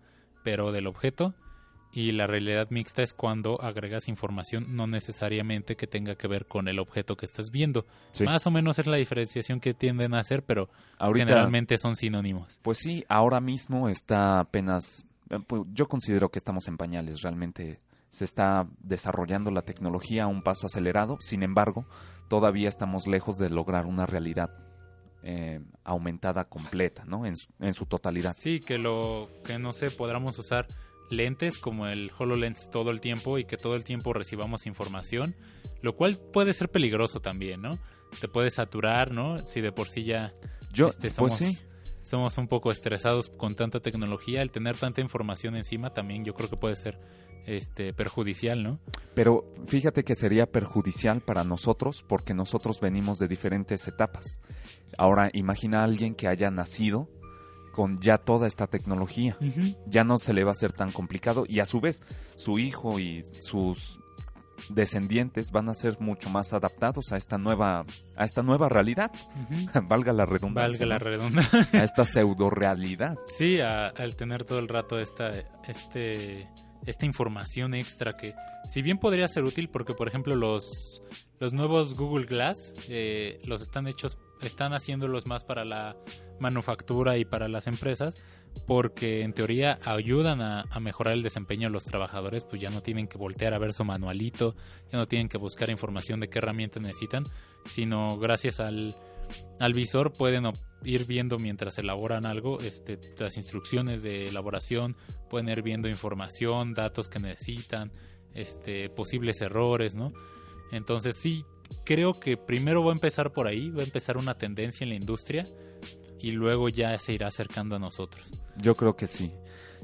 [0.45, 1.35] pero del objeto.
[1.93, 6.69] Y la realidad mixta es cuando agregas información no necesariamente que tenga que ver con
[6.69, 7.85] el objeto que estás viendo.
[8.13, 8.23] Sí.
[8.23, 12.61] Más o menos es la diferenciación que tienden a hacer, pero Ahorita, generalmente son sinónimos.
[12.63, 17.81] pues sí, ahora mismo está apenas, eh, pues, yo considero que estamos en pañales, realmente
[18.11, 21.87] se está desarrollando la tecnología a un paso acelerado, sin embargo,
[22.29, 24.51] todavía estamos lejos de lograr una realidad
[25.23, 27.27] eh, aumentada completa, ¿no?
[27.27, 28.33] En su, en su totalidad.
[28.35, 30.67] Sí, que lo que no sé, podamos usar
[31.11, 35.37] lentes como el HoloLens todo el tiempo y que todo el tiempo recibamos información,
[35.83, 37.79] lo cual puede ser peligroso también, ¿no?
[38.21, 39.39] Te puede saturar, ¿no?
[39.39, 40.33] Si de por sí ya
[40.73, 41.59] Yo, este, pues sí,
[42.03, 46.49] somos un poco estresados con tanta tecnología, el tener tanta información encima también yo creo
[46.49, 46.99] que puede ser
[47.47, 48.81] este perjudicial, ¿no?
[49.15, 54.41] Pero fíjate que sería perjudicial para nosotros porque nosotros venimos de diferentes etapas.
[54.99, 57.09] Ahora imagina a alguien que haya nacido
[57.73, 59.37] con ya toda esta tecnología.
[59.87, 62.03] Ya no se le va a hacer tan complicado y a su vez
[62.37, 64.01] su hijo y sus
[64.69, 67.85] descendientes van a ser mucho más adaptados a esta nueva
[68.17, 69.11] a esta nueva realidad,
[69.89, 71.05] valga la redundancia, Valga la ¿no?
[71.05, 71.81] redundancia.
[71.81, 73.17] a esta pseudo realidad.
[73.37, 75.33] Sí, a- al tener todo el rato esta,
[75.69, 76.49] este,
[76.87, 78.35] esta información extra que,
[78.69, 81.01] si bien podría ser útil, porque por ejemplo los,
[81.39, 85.97] los nuevos Google Glass eh, los están hechos, están haciéndolos más para la
[86.41, 88.15] manufactura y para las empresas,
[88.67, 93.09] porque en teoría ayudan a, mejorar el desempeño de los trabajadores, pues ya no tienen
[93.09, 94.55] que voltear a ver su manualito,
[94.93, 97.25] ya no tienen que buscar información de qué herramientas necesitan,
[97.67, 98.95] sino gracias al,
[99.59, 100.45] al visor pueden
[100.85, 104.97] ir viendo mientras elaboran algo este, las instrucciones de elaboración,
[105.29, 107.93] pueden ir viendo información, datos que necesitan,
[108.35, 110.13] este, posibles errores, ¿no?
[110.71, 111.45] Entonces sí,
[111.85, 114.97] creo que primero va a empezar por ahí, va a empezar una tendencia en la
[114.97, 115.45] industria
[116.23, 118.31] y luego ya se irá acercando a nosotros.
[118.57, 119.33] Yo creo que sí.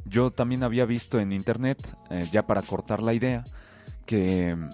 [0.04, 1.78] Yo también había visto en internet,
[2.10, 3.44] eh, ya para cortar la idea,
[4.04, 4.68] que mm,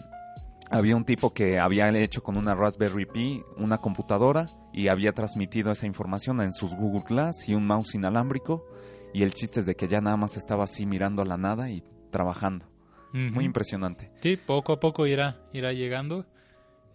[0.71, 5.71] había un tipo que había hecho con una Raspberry Pi una computadora y había transmitido
[5.71, 8.67] esa información en sus Google Glass y un mouse inalámbrico.
[9.15, 11.71] Y el chiste es de que ya nada más estaba así mirando a la nada
[11.71, 12.67] y trabajando.
[13.13, 14.11] Muy impresionante.
[14.23, 16.25] Sí, poco a poco irá, irá llegando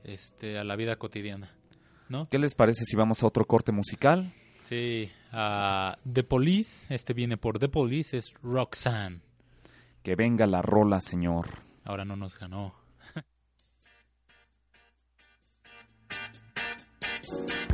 [0.03, 1.51] este, a la vida cotidiana,
[2.09, 2.27] ¿no?
[2.29, 4.33] ¿Qué les parece si vamos a otro corte musical?
[4.67, 9.21] Sí, a The Police, este viene por The Police, es Roxanne.
[10.03, 11.47] Que venga la rola, señor.
[11.85, 12.75] Ahora no nos ganó.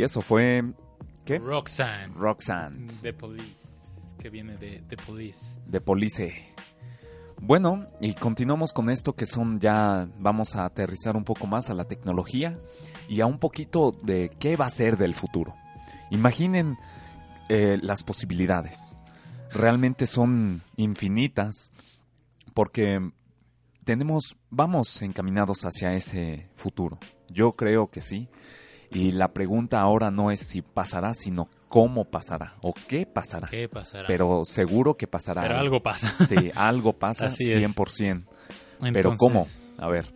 [0.00, 0.64] Y eso fue...
[1.26, 1.38] ¿Qué?
[1.38, 2.14] Roxanne.
[2.14, 4.16] Roxanne, The Police.
[4.18, 5.58] Que viene de The Police.
[5.66, 6.54] de Police.
[7.38, 11.74] Bueno, y continuamos con esto que son ya, vamos a aterrizar un poco más a
[11.74, 12.58] la tecnología
[13.10, 15.54] y a un poquito de qué va a ser del futuro.
[16.10, 16.78] Imaginen
[17.50, 18.96] eh, las posibilidades.
[19.50, 21.72] Realmente son infinitas
[22.54, 23.06] porque
[23.84, 26.98] tenemos, vamos encaminados hacia ese futuro.
[27.28, 28.30] Yo creo que sí.
[28.90, 33.48] Y la pregunta ahora no es si pasará, sino cómo pasará o qué pasará.
[33.48, 34.08] ¿Qué pasará?
[34.08, 35.42] Pero seguro que pasará.
[35.42, 36.12] Pero algo pasa.
[36.26, 37.58] Sí, algo pasa Así es.
[37.58, 38.26] 100%.
[38.92, 39.46] Pero ¿cómo?
[39.78, 40.12] A ver.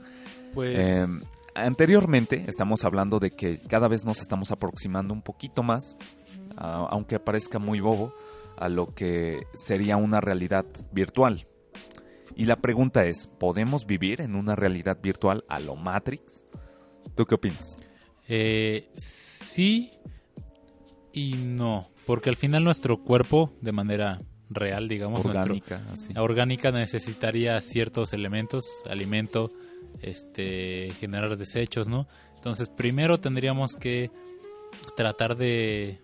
[0.52, 1.06] Pues eh,
[1.54, 5.96] anteriormente estamos hablando de que cada vez nos estamos aproximando un poquito más,
[6.56, 8.14] aunque parezca muy bobo,
[8.56, 11.46] a lo que sería una realidad virtual.
[12.36, 16.44] Y la pregunta es, ¿podemos vivir en una realidad virtual a lo Matrix?
[17.14, 17.76] ¿Tú qué opinas?
[18.28, 19.90] Eh, sí
[21.12, 21.90] y no.
[22.06, 24.20] Porque al final nuestro cuerpo, de manera
[24.50, 26.12] real, digamos, nuestro- Orgánica, así.
[26.16, 29.50] Orgánica necesitaría ciertos elementos, alimento,
[30.02, 32.06] este, generar desechos, ¿no?
[32.36, 34.10] Entonces, primero tendríamos que
[34.96, 36.00] tratar de,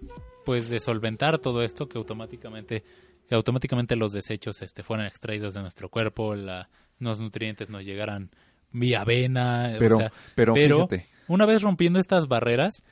[0.46, 2.82] pues, de solventar todo esto que automáticamente,
[3.28, 8.30] que automáticamente los desechos, este, fueran extraídos de nuestro cuerpo, la, los nutrientes nos llegaran
[8.72, 12.84] vía vena, Pero, o sea, pero, pero fíjate, una vez rompiendo estas barreras,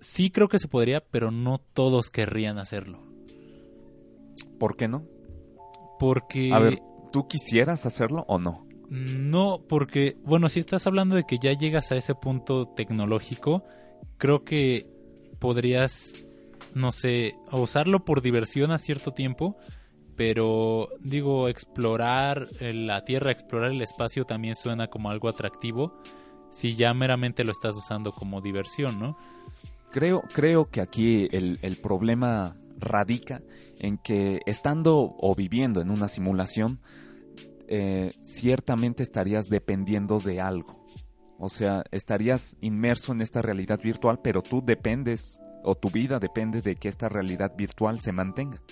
[0.00, 3.00] sí creo que se podría, pero no todos querrían hacerlo,
[4.58, 5.04] ¿por qué no?
[5.98, 6.80] porque A ver,
[7.12, 8.66] ¿tú quisieras hacerlo o no?
[8.88, 13.64] No, porque, bueno, si estás hablando de que ya llegas a ese punto tecnológico,
[14.16, 14.86] creo que
[15.40, 16.14] podrías,
[16.74, 19.56] no sé, usarlo por diversión a cierto tiempo,
[20.14, 26.00] pero digo, explorar eh, la Tierra, explorar el espacio también suena como algo atractivo,
[26.50, 29.16] si ya meramente lo estás usando como diversión, ¿no?
[29.92, 33.42] Creo, creo que aquí el, el problema radica
[33.78, 36.80] en que estando o viviendo en una simulación,
[37.68, 40.86] eh, ciertamente estarías dependiendo de algo.
[41.38, 46.62] O sea, estarías inmerso en esta realidad virtual, pero tú dependes, o tu vida depende
[46.62, 48.62] de que esta realidad virtual se mantenga.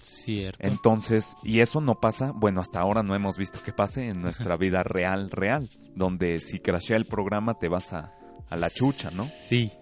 [0.00, 0.66] Cierto.
[0.66, 4.56] Entonces, y eso no pasa, bueno, hasta ahora no hemos visto que pase en nuestra
[4.56, 8.12] vida real, real, donde si crashea el programa te vas a,
[8.48, 9.24] a la chucha, ¿no?
[9.24, 9.72] Sí,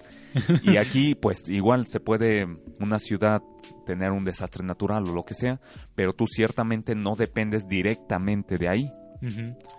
[0.63, 2.47] Y aquí, pues igual se puede
[2.81, 3.43] una ciudad
[3.85, 5.61] tener un desastre natural o lo que sea,
[5.95, 8.93] pero tú ciertamente no dependes directamente de ahí.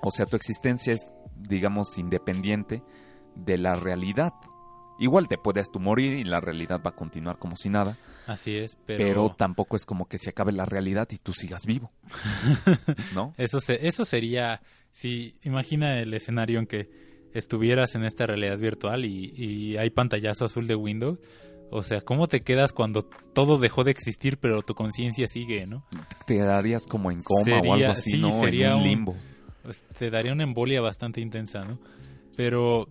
[0.02, 2.84] O sea, tu existencia es, digamos, independiente
[3.36, 4.34] de la realidad.
[5.00, 7.96] Igual te puedes tú morir y la realidad va a continuar como si nada,
[8.26, 9.36] así es, pero, pero...
[9.38, 11.92] tampoco es como que se acabe la realidad y tú sigas vivo.
[13.14, 13.34] ¿No?
[13.38, 16.90] Eso, se- eso sería, si imagina el escenario en que
[17.34, 21.20] estuvieras en esta realidad virtual y, y hay pantallazo azul de Windows.
[21.70, 25.86] O sea, ¿cómo te quedas cuando todo dejó de existir pero tu conciencia sigue, no?
[26.26, 28.32] Te darías como en coma o algo así, sí, ¿no?
[28.40, 29.16] sería en un un- limbo.
[29.64, 31.78] Pues te daría una embolia bastante intensa, ¿no?
[32.38, 32.88] Pero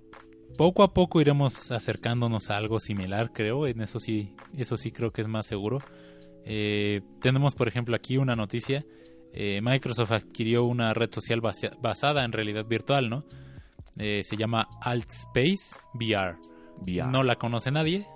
[0.56, 3.66] poco a poco iremos acercándonos a algo similar, creo.
[3.66, 5.78] En eso sí, eso sí creo que es más seguro.
[6.44, 8.84] Eh, tenemos, por ejemplo, aquí una noticia.
[9.32, 13.24] Eh, Microsoft adquirió una red social basa- basada en realidad virtual, ¿no?
[13.98, 16.36] Eh, se llama Altspace VR.
[16.78, 17.10] VR.
[17.10, 18.06] No la conoce nadie.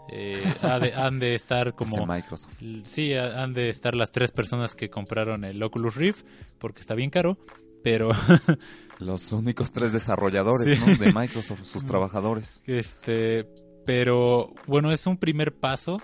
[0.63, 2.53] Ha de- han de estar como Microsoft.
[2.85, 6.25] Sí, ha- han de estar las tres personas que compraron el Oculus Rift
[6.59, 7.39] porque está bien caro,
[7.83, 8.11] pero
[8.99, 10.85] Los únicos tres desarrolladores Sí.
[10.87, 10.95] ¿no?
[10.97, 12.63] de Microsoft, sus trabajadores.
[12.67, 13.47] este,
[13.87, 15.99] pero bueno, es un primer paso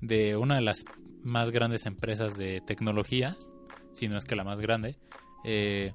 [0.00, 0.84] de una de las
[1.22, 3.36] más grandes empresas de tecnología,
[3.92, 4.96] si no es que la más grande,
[5.44, 5.92] eh,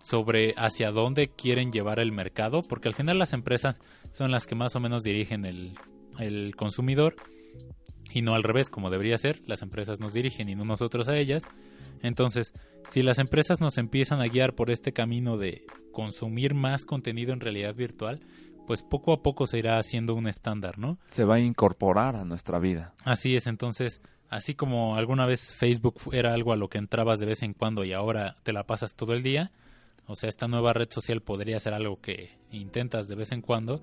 [0.00, 3.78] sobre hacia dónde quieren llevar el mercado, porque al final las empresas
[4.10, 5.74] son las que más o menos dirigen el,
[6.18, 7.14] el consumidor
[8.12, 11.16] y no al revés, como debería ser, las empresas nos dirigen y no nosotros a
[11.16, 11.44] ellas.
[12.02, 12.52] Entonces,
[12.88, 17.40] si las empresas nos empiezan a guiar por este camino de consumir más contenido en
[17.40, 18.20] realidad virtual,
[18.66, 20.98] pues poco a poco se irá haciendo un estándar, ¿no?
[21.06, 22.94] Se va a incorporar a nuestra vida.
[23.04, 27.26] Así es, entonces, así como alguna vez Facebook era algo a lo que entrabas de
[27.26, 29.52] vez en cuando y ahora te la pasas todo el día,
[30.06, 33.80] o sea, esta nueva red social podría ser algo que intentas de vez en cuando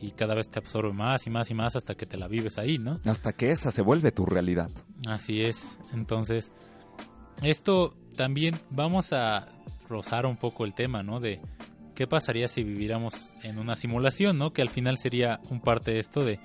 [0.00, 2.58] y cada vez te absorbe más y más y más hasta que te la vives
[2.58, 3.00] ahí, ¿no?
[3.04, 4.70] Hasta que esa se vuelve tu realidad.
[5.06, 5.64] Así es.
[5.92, 6.50] Entonces,
[7.42, 9.48] esto también vamos a
[9.88, 11.20] rozar un poco el tema, ¿no?
[11.20, 11.40] De
[11.94, 14.52] qué pasaría si viviéramos en una simulación, ¿no?
[14.52, 16.38] Que al final sería un parte de esto de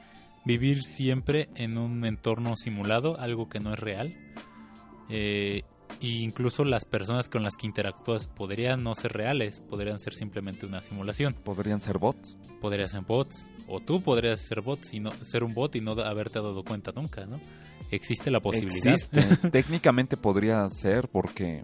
[0.45, 4.15] vivir siempre en un entorno simulado, algo que no es real.
[5.09, 5.63] Eh,
[5.99, 10.65] Y incluso las personas con las que interactúas podrían no ser reales, podrían ser simplemente
[10.65, 11.33] una simulación.
[11.33, 12.37] ¿Podrían ser bots?
[12.61, 15.91] Podrían ser bots, o tú podrías ser bots y no, ser un bot y no
[15.93, 17.39] haberte dado cuenta nunca, ¿no?
[17.91, 18.93] Existe la posibilidad.
[18.93, 19.21] Existe.
[19.51, 21.63] Técnicamente podría ser porque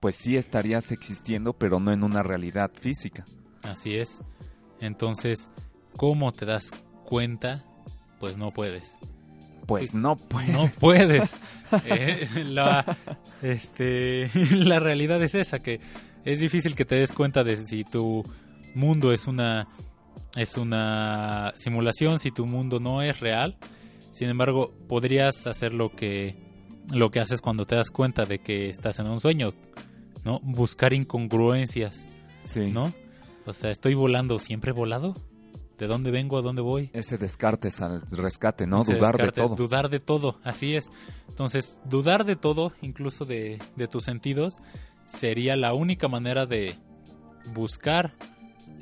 [0.00, 3.24] pues sí estarías existiendo, pero no en una realidad física.
[3.62, 4.20] Así es.
[4.80, 5.48] Entonces,
[5.96, 6.70] ¿cómo te das
[7.04, 7.64] cuenta?
[8.18, 8.98] Pues no puedes.
[9.66, 10.52] Pues no puedes.
[10.52, 11.34] No puedes.
[11.86, 12.84] Eh, la,
[13.40, 15.80] este, la realidad es esa, que
[16.26, 18.26] es difícil que te des cuenta de si tu
[18.74, 19.68] mundo es una,
[20.36, 23.56] es una simulación, si tu mundo no es real.
[24.12, 26.36] Sin embargo, podrías hacer lo que,
[26.92, 29.54] lo que haces cuando te das cuenta de que estás en un sueño,
[30.24, 30.38] ¿no?
[30.40, 32.04] Buscar incongruencias,
[32.44, 32.70] Sí.
[32.70, 32.92] ¿no?
[33.46, 35.16] O sea, estoy volando, ¿siempre he volado?
[35.82, 36.38] ¿De dónde vengo?
[36.38, 36.90] ¿A dónde voy?
[36.92, 38.82] Ese descartes al rescate, ¿no?
[38.82, 39.56] Ese Dudar de todo.
[39.56, 40.88] Dudar de todo, así es.
[41.28, 44.60] Entonces, dudar de todo, incluso de, de tus sentidos,
[45.06, 46.76] sería la única manera de
[47.52, 48.14] buscar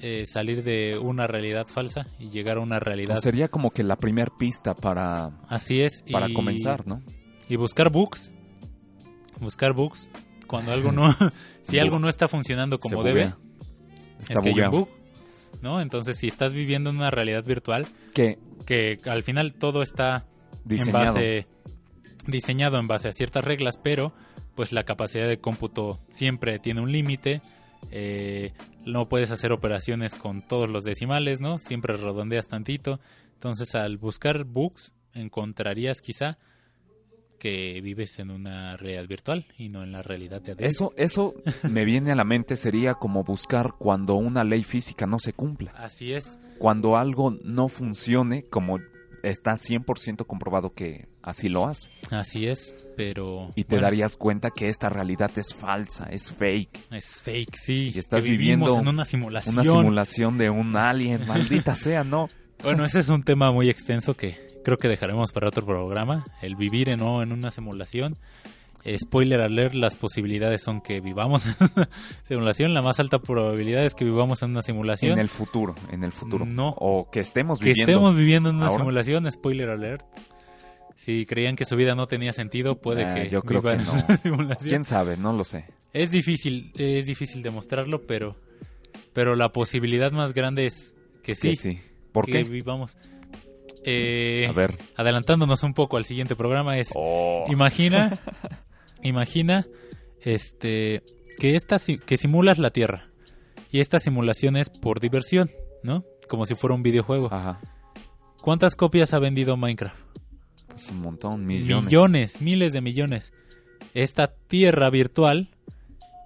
[0.02, 3.16] eh, salir de una realidad falsa y llegar a una realidad.
[3.16, 6.04] O sería como que la primer pista para, así es.
[6.12, 7.00] para y, comenzar, ¿no?
[7.48, 8.34] Y buscar bugs.
[9.40, 10.10] Buscar bugs.
[10.46, 11.16] Cuando algo no.
[11.62, 13.32] si algo no está funcionando como debe.
[14.20, 14.99] Está es que hay un bug.
[15.62, 15.80] ¿No?
[15.80, 20.26] Entonces, si estás viviendo en una realidad virtual, Que que al final todo está
[20.64, 20.98] diseñado.
[20.98, 21.46] en base
[22.26, 24.12] diseñado en base a ciertas reglas, pero
[24.54, 27.40] pues la capacidad de cómputo siempre tiene un límite.
[27.90, 28.52] eh,
[28.84, 31.58] no puedes hacer operaciones con todos los decimales, ¿no?
[31.58, 33.00] Siempre redondeas tantito.
[33.34, 36.38] Entonces, al buscar bugs, encontrarías quizá
[37.40, 40.66] que vives en una realidad virtual y no en la realidad de adentro.
[40.66, 41.34] Eso, eso
[41.68, 45.72] me viene a la mente, sería como buscar cuando una ley física no se cumpla.
[45.72, 46.38] Así es.
[46.58, 48.78] Cuando algo no funcione como
[49.22, 51.90] está 100% comprobado que así lo hace.
[52.10, 56.92] Así es, pero Y te bueno, darías cuenta que esta realidad es falsa, es fake.
[56.92, 57.92] es fake, sí.
[57.94, 59.54] Y estás que vivimos viviendo en una simulación.
[59.54, 62.28] Una simulación de un alien, maldita sea, ¿no?
[62.62, 66.24] Bueno, ese es un tema muy extenso que creo que dejaremos para otro programa.
[66.42, 68.16] El vivir en, o en una simulación.
[68.82, 71.88] Eh, spoiler alert, las posibilidades son que vivamos en una
[72.24, 72.72] simulación.
[72.72, 75.12] La más alta probabilidad es que vivamos en una simulación.
[75.12, 76.46] En el futuro, en el futuro.
[76.46, 76.70] No.
[76.78, 77.92] O que estemos que viviendo.
[77.92, 78.78] estemos viviendo en una ahora.
[78.78, 80.04] simulación, spoiler alert.
[80.96, 83.82] Si creían que su vida no tenía sentido, puede Ah, que yo creo vivan que
[83.84, 83.92] en no.
[84.06, 84.68] una simulación.
[84.68, 85.16] ¿Quién sabe?
[85.16, 85.64] No lo sé.
[85.92, 88.36] Es difícil, es difícil demostrarlo, pero,
[89.12, 91.80] pero la posibilidad más grande es que sí, Que sí.
[92.12, 92.44] ¿Por que qué?
[92.44, 92.96] vivamos.
[93.84, 94.78] Eh, A ver.
[94.96, 97.44] adelantándonos un poco al siguiente programa es Oh.
[97.48, 98.18] imagina
[99.02, 99.66] imagina
[100.20, 101.02] este
[101.38, 103.08] que esta que simulas la Tierra
[103.70, 105.50] y esta simulación es por diversión
[105.82, 107.60] no como si fuera un videojuego Ajá.
[108.42, 109.96] cuántas copias ha vendido Minecraft
[110.68, 111.84] Pues un montón, millones.
[111.86, 113.32] millones miles de millones
[113.94, 115.48] esta Tierra virtual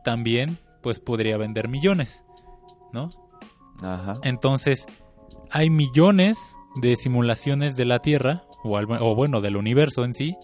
[0.05, 2.23] también pues podría vender millones
[2.93, 3.11] no
[3.83, 4.19] Ajá.
[4.23, 4.87] Entonces,
[5.51, 10.37] hay millones de simulaciones de la Tierra, o, al- o bueno, del universo en sí,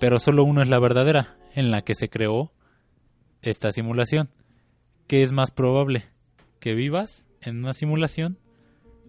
[0.00, 2.52] pero solo una es la verdadera, en la que se creó
[3.42, 4.30] esta simulación.
[5.06, 6.04] ¿Qué es más probable?
[6.60, 8.38] ¿Que vivas en una simulación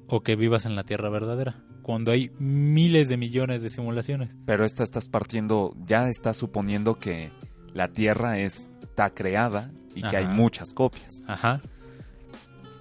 [0.08, 1.64] o que vivas en la Tierra verdadera?
[1.84, 4.36] Cuando hay miles de millones de simulaciones.
[4.46, 7.32] Pero esta estás partiendo, ya estás suponiendo que
[7.74, 11.24] la Tierra está creada y que hay muchas copias.
[11.28, 11.62] Ajá.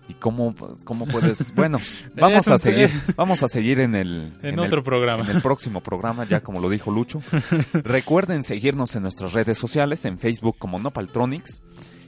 [0.08, 0.54] ¿Y cómo,
[0.84, 1.52] cómo puedes?
[1.54, 1.78] Bueno,
[2.14, 5.22] vamos a seguir, vamos a seguir en el, En, otro programa.
[5.24, 7.20] en el próximo programa, ya como lo dijo Lucho.
[7.72, 11.60] Recuerden seguirnos en nuestras redes sociales, en Facebook como Nopaltronics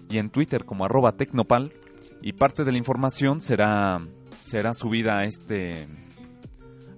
[0.08, 1.72] y en Twitter como arroba Tecnopal.
[2.22, 4.00] Y parte de la información será,
[4.40, 5.86] será subida a este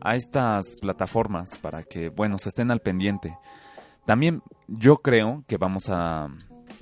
[0.04, 3.36] a estas plataformas para que, bueno, se estén al pendiente.
[4.04, 6.28] También yo creo que vamos a,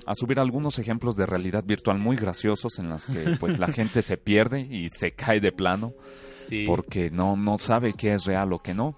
[0.05, 4.01] a subir algunos ejemplos de realidad virtual muy graciosos en las que pues la gente
[4.01, 5.93] se pierde y se cae de plano
[6.47, 6.65] Sí.
[6.67, 8.97] porque no, no sabe qué es real o qué no.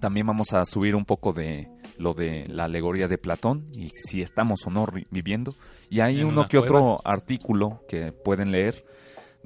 [0.00, 4.20] También vamos a subir un poco de lo de la alegoría de Platón y si
[4.20, 5.54] estamos o no viviendo.
[5.88, 6.64] Y hay En uno que cueva.
[6.80, 8.84] otro artículo que pueden leer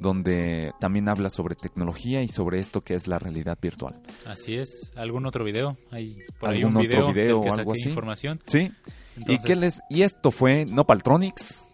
[0.01, 4.01] donde también habla sobre tecnología y sobre esto que es la realidad virtual.
[4.26, 4.92] Así es.
[4.96, 5.76] ¿Algún otro video?
[5.90, 7.88] Hay por ahí un ¿Algún otro video, video del que o algo así?
[7.88, 8.40] información.
[8.46, 8.72] Sí.
[9.16, 11.66] Entonces, ¿Y qué les y esto fue Nopaltronics?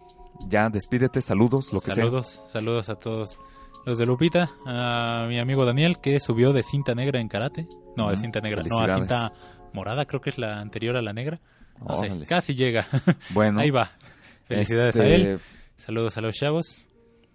[0.48, 2.04] Ya despídete, saludos, lo que sea.
[2.04, 3.38] saludos, saludos a todos
[3.86, 7.68] los de Lupita, a mi amigo Daniel que subió de cinta negra en karate.
[7.96, 9.32] No, de cinta negra, no, a cinta
[9.72, 11.40] morada, creo que es la anterior a la negra.
[11.86, 12.86] No sé, casi llega.
[13.30, 13.92] Bueno, Ahí va.
[14.46, 15.40] Felicidades este, a él.
[15.76, 16.86] Saludos a los chavos.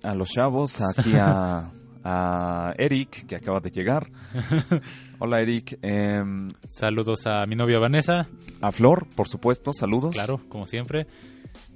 [0.04, 1.72] A los chavos, aquí a,
[2.04, 4.10] a Eric, que acaba de llegar.
[5.20, 5.78] Hola Eric.
[5.82, 8.28] Em, Saludos a mi novia Vanessa,
[8.62, 10.16] a Flor, por supuesto, saludos.
[10.16, 11.08] claro, como siempre.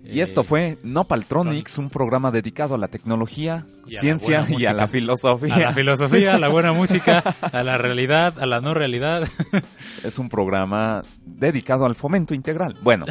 [0.08, 1.78] Y esto Eh, fue Nopaltronics, Tronics.
[1.80, 5.56] un programa dedicado a la tecnología, Y ciencia y a la filosofía.
[5.56, 9.28] A la filosofía, a la buena música, a la realidad, a la no realidad.
[10.03, 12.78] es un programa dedicado al fomento integral.
[12.82, 13.06] Bueno,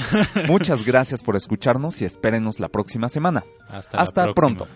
[0.47, 3.43] muchas gracias por escucharnos y espérenos la próxima semana.
[3.93, 4.69] Hasta, pronto.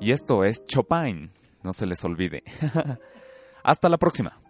[0.00, 1.30] Y esto es Chopin,
[1.62, 2.42] no se les olvide.
[3.62, 4.40] Hasta la próxima.